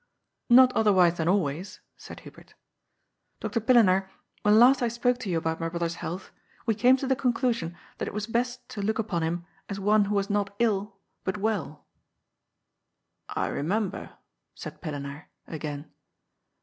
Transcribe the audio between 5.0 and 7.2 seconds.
to you about my brother's health, we came to the